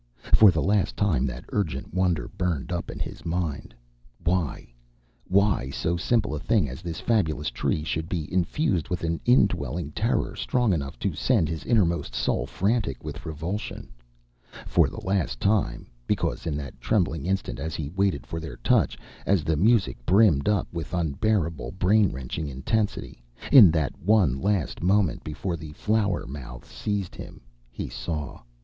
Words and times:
For 0.33 0.49
the 0.49 0.63
last 0.63 0.97
time 0.97 1.27
that 1.27 1.45
urgent 1.49 1.93
wonder 1.93 2.27
burned 2.27 2.71
up 2.71 2.89
in 2.89 2.97
his 2.97 3.23
mind 3.23 3.75
why 4.23 4.73
why 5.27 5.69
so 5.69 5.95
simple 5.95 6.33
a 6.33 6.39
thing 6.39 6.67
as 6.67 6.81
this 6.81 6.99
fabulous 6.99 7.51
Tree 7.51 7.83
should 7.83 8.09
be 8.09 8.25
infused 8.33 8.89
with 8.89 9.03
an 9.03 9.21
indwelling 9.25 9.91
terror 9.91 10.35
strong 10.35 10.73
enough 10.73 10.97
to 11.01 11.13
send 11.13 11.47
his 11.47 11.65
innermost 11.67 12.15
soul 12.15 12.47
frantic 12.47 13.03
with 13.03 13.27
revulsion. 13.27 13.93
For 14.65 14.87
the 14.89 14.99
last 15.05 15.39
time 15.39 15.85
because 16.07 16.47
in 16.47 16.57
that 16.57 16.81
trembling 16.81 17.27
instant 17.27 17.59
as 17.59 17.75
he 17.75 17.87
waited 17.89 18.25
for 18.25 18.39
their 18.39 18.57
touch, 18.57 18.97
as 19.27 19.43
the 19.43 19.55
music 19.55 20.03
brimmed 20.03 20.49
up 20.49 20.67
with 20.73 20.95
unbearable, 20.95 21.73
brain 21.73 22.11
wrenching 22.11 22.47
intensity, 22.47 23.21
in 23.51 23.69
that 23.73 23.95
one 23.99 24.41
last 24.41 24.81
moment 24.81 25.23
before 25.23 25.55
the 25.55 25.73
flower 25.73 26.25
mouths 26.25 26.69
seized 26.69 27.13
him 27.13 27.41
he 27.69 27.87
saw. 27.87 28.41